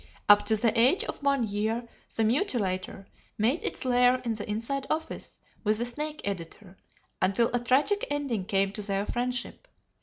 [0.27, 3.05] Up to the age of one year the Mutilator
[3.37, 6.75] made its lair in the inside office with the Snake Editor,
[7.21, 9.67] until a tragic ending came to their friendship.